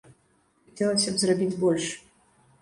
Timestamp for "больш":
1.65-1.85